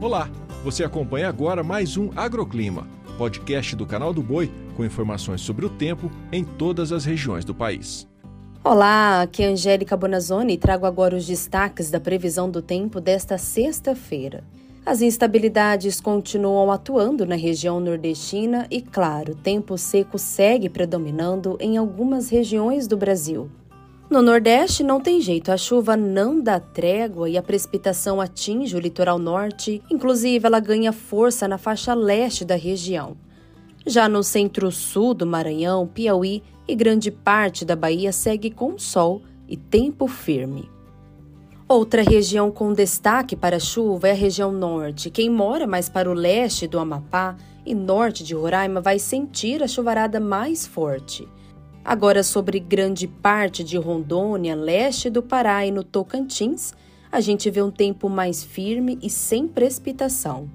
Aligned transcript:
Olá, 0.00 0.30
você 0.64 0.82
acompanha 0.82 1.28
agora 1.28 1.62
mais 1.62 1.98
um 1.98 2.08
Agroclima, 2.16 2.88
podcast 3.18 3.76
do 3.76 3.84
canal 3.84 4.14
do 4.14 4.22
Boi 4.22 4.50
com 4.74 4.82
informações 4.82 5.42
sobre 5.42 5.66
o 5.66 5.68
tempo 5.68 6.10
em 6.32 6.42
todas 6.42 6.90
as 6.90 7.04
regiões 7.04 7.44
do 7.44 7.54
país. 7.54 8.08
Olá, 8.64 9.20
aqui 9.20 9.42
é 9.42 9.48
Angélica 9.48 9.94
Bonazzoni 9.98 10.54
e 10.54 10.56
trago 10.56 10.86
agora 10.86 11.14
os 11.14 11.26
destaques 11.26 11.90
da 11.90 12.00
previsão 12.00 12.50
do 12.50 12.62
tempo 12.62 12.98
desta 12.98 13.36
sexta-feira. 13.36 14.42
As 14.86 15.02
instabilidades 15.02 16.00
continuam 16.00 16.72
atuando 16.72 17.26
na 17.26 17.34
região 17.34 17.78
nordestina 17.78 18.66
e, 18.70 18.80
claro, 18.80 19.34
tempo 19.34 19.76
seco 19.76 20.18
segue 20.18 20.70
predominando 20.70 21.58
em 21.60 21.76
algumas 21.76 22.30
regiões 22.30 22.86
do 22.86 22.96
Brasil. 22.96 23.50
No 24.10 24.22
Nordeste 24.22 24.82
não 24.82 25.00
tem 25.00 25.20
jeito, 25.20 25.52
a 25.52 25.56
chuva 25.56 25.96
não 25.96 26.40
dá 26.40 26.58
trégua 26.58 27.30
e 27.30 27.38
a 27.38 27.42
precipitação 27.42 28.20
atinge 28.20 28.74
o 28.74 28.80
litoral 28.80 29.20
norte, 29.20 29.80
inclusive 29.88 30.44
ela 30.44 30.58
ganha 30.58 30.92
força 30.92 31.46
na 31.46 31.56
faixa 31.56 31.94
leste 31.94 32.44
da 32.44 32.56
região. 32.56 33.16
Já 33.86 34.08
no 34.08 34.24
centro-sul 34.24 35.14
do 35.14 35.24
Maranhão, 35.24 35.86
Piauí 35.86 36.42
e 36.66 36.74
grande 36.74 37.12
parte 37.12 37.64
da 37.64 37.76
Bahia 37.76 38.10
segue 38.10 38.50
com 38.50 38.76
sol 38.76 39.22
e 39.48 39.56
tempo 39.56 40.08
firme. 40.08 40.68
Outra 41.68 42.02
região 42.02 42.50
com 42.50 42.72
destaque 42.72 43.36
para 43.36 43.60
chuva 43.60 44.08
é 44.08 44.10
a 44.10 44.14
região 44.14 44.50
norte. 44.50 45.08
Quem 45.08 45.30
mora 45.30 45.68
mais 45.68 45.88
para 45.88 46.10
o 46.10 46.14
leste 46.14 46.66
do 46.66 46.80
Amapá 46.80 47.36
e 47.64 47.76
norte 47.76 48.24
de 48.24 48.34
Roraima 48.34 48.80
vai 48.80 48.98
sentir 48.98 49.62
a 49.62 49.68
chuvarada 49.68 50.18
mais 50.18 50.66
forte. 50.66 51.28
Agora, 51.90 52.22
sobre 52.22 52.60
grande 52.60 53.08
parte 53.08 53.64
de 53.64 53.76
Rondônia, 53.76 54.54
leste 54.54 55.10
do 55.10 55.20
Pará 55.20 55.66
e 55.66 55.72
no 55.72 55.82
Tocantins, 55.82 56.72
a 57.10 57.20
gente 57.20 57.50
vê 57.50 57.60
um 57.60 57.70
tempo 57.72 58.08
mais 58.08 58.44
firme 58.44 58.96
e 59.02 59.10
sem 59.10 59.48
precipitação. 59.48 60.48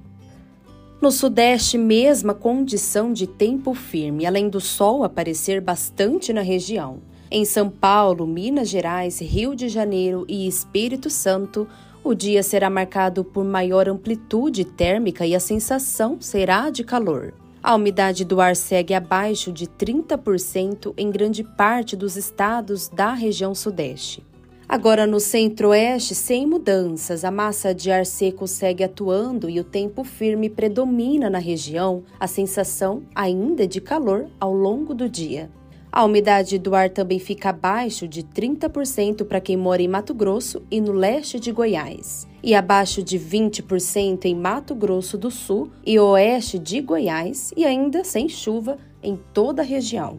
No 1.02 1.12
Sudeste, 1.12 1.78
mesma 1.78 2.34
condição 2.34 3.12
de 3.12 3.28
tempo 3.28 3.74
firme, 3.74 4.26
além 4.26 4.48
do 4.48 4.62
sol 4.62 5.04
aparecer 5.04 5.60
bastante 5.60 6.32
na 6.32 6.40
região. 6.40 7.00
Em 7.30 7.44
São 7.44 7.70
Paulo, 7.70 8.26
Minas 8.26 8.70
Gerais, 8.70 9.20
Rio 9.20 9.54
de 9.54 9.68
Janeiro 9.68 10.26
e 10.30 10.48
Espírito 10.48 11.10
Santo, 11.10 11.68
o 12.02 12.14
dia 12.14 12.42
será 12.44 12.70
marcado 12.70 13.26
por 13.26 13.44
maior 13.44 13.90
amplitude 13.90 14.64
térmica 14.64 15.28
e 15.28 15.36
a 15.36 15.40
sensação 15.42 16.16
será 16.22 16.70
de 16.70 16.86
calor. 16.86 17.34
A 17.68 17.74
umidade 17.74 18.24
do 18.24 18.40
ar 18.40 18.56
segue 18.56 18.94
abaixo 18.94 19.52
de 19.52 19.66
30% 19.66 20.94
em 20.96 21.10
grande 21.10 21.44
parte 21.44 21.96
dos 21.96 22.16
estados 22.16 22.88
da 22.90 23.12
região 23.12 23.56
Sudeste. 23.56 24.24
Agora, 24.70 25.08
no 25.08 25.20
centro-oeste, 25.20 26.14
sem 26.14 26.46
mudanças, 26.46 27.26
a 27.26 27.32
massa 27.32 27.74
de 27.74 27.90
ar 27.90 28.06
seco 28.06 28.46
segue 28.46 28.84
atuando 28.84 29.50
e 29.50 29.60
o 29.60 29.64
tempo 29.64 30.04
firme 30.04 30.48
predomina 30.48 31.28
na 31.28 31.40
região, 31.40 32.04
a 32.20 32.28
sensação 32.28 33.02
ainda 33.16 33.64
é 33.64 33.68
de 33.68 33.82
calor 33.82 34.28
ao 34.40 34.54
longo 34.54 34.94
do 34.94 35.10
dia. 35.10 35.50
A 35.96 36.04
umidade 36.04 36.60
do 36.60 36.76
ar 36.76 36.90
também 36.90 37.20
fica 37.20 37.52
abaixo 37.52 38.06
de 38.06 38.22
30% 38.22 39.24
para 39.24 39.40
quem 39.40 39.56
mora 39.56 39.82
em 39.82 39.88
Mato 39.88 40.14
Grosso 40.14 40.62
e 40.70 40.82
no 40.82 40.92
leste 40.92 41.40
de 41.40 41.54
Goiás, 41.54 42.28
e 42.44 42.54
abaixo 42.54 43.02
de 43.02 43.18
20% 43.18 44.26
em 44.26 44.36
Mato 44.36 44.76
Grosso 44.76 45.18
do 45.18 45.32
Sul 45.32 45.70
e 45.86 45.98
oeste 45.98 46.60
de 46.60 46.82
Goiás, 46.82 47.54
e 47.56 47.64
ainda 47.64 48.04
sem 48.04 48.28
chuva 48.28 48.78
em 49.02 49.18
toda 49.34 49.62
a 49.62 49.66
região. 49.66 50.18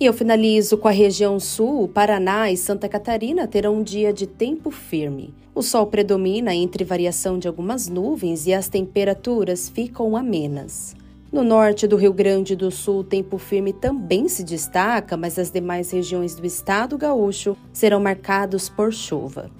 E 0.00 0.04
eu 0.04 0.12
finalizo 0.12 0.76
com 0.76 0.88
a 0.88 0.92
região 0.92 1.38
sul, 1.38 1.86
Paraná 1.86 2.50
e 2.50 2.56
Santa 2.56 2.88
Catarina 2.88 3.46
terão 3.46 3.76
um 3.76 3.82
dia 3.84 4.12
de 4.12 4.26
tempo 4.26 4.68
firme. 4.68 5.32
O 5.54 5.62
sol 5.62 5.86
predomina 5.86 6.52
entre 6.52 6.82
variação 6.82 7.38
de 7.38 7.46
algumas 7.46 7.86
nuvens 7.86 8.48
e 8.48 8.52
as 8.52 8.68
temperaturas 8.68 9.68
ficam 9.68 10.16
amenas. 10.16 10.96
No 11.30 11.44
norte 11.44 11.86
do 11.86 11.96
Rio 11.96 12.12
Grande 12.12 12.56
do 12.56 12.70
Sul, 12.70 13.00
o 13.00 13.04
tempo 13.04 13.36
firme 13.36 13.70
também 13.70 14.28
se 14.28 14.42
destaca, 14.42 15.14
mas 15.14 15.38
as 15.38 15.50
demais 15.50 15.90
regiões 15.90 16.34
do 16.34 16.46
estado 16.46 16.96
gaúcho 16.96 17.54
serão 17.70 18.00
marcados 18.00 18.70
por 18.70 18.90
chuva. 18.90 19.50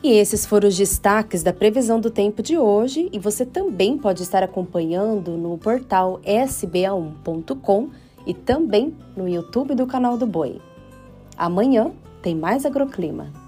E 0.00 0.12
esses 0.12 0.46
foram 0.46 0.68
os 0.68 0.76
destaques 0.76 1.42
da 1.42 1.52
previsão 1.52 1.98
do 2.00 2.08
tempo 2.08 2.40
de 2.40 2.56
hoje, 2.56 3.08
e 3.12 3.18
você 3.18 3.44
também 3.44 3.98
pode 3.98 4.22
estar 4.22 4.44
acompanhando 4.44 5.32
no 5.32 5.58
portal 5.58 6.20
sba1.com 6.24 7.90
e 8.24 8.32
também 8.32 8.94
no 9.16 9.28
YouTube 9.28 9.74
do 9.74 9.88
canal 9.88 10.16
do 10.16 10.26
Boi. 10.26 10.60
Amanhã 11.36 11.90
tem 12.22 12.36
mais 12.36 12.64
agroclima. 12.64 13.47